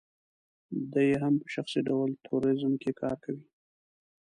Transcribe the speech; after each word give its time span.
دی 0.93 1.09
هم 1.21 1.33
په 1.41 1.47
شخصي 1.55 1.79
ډول 1.87 2.09
ټوریزم 2.25 2.73
کې 2.81 2.91
کار 3.01 3.15
کوي. 3.23 3.45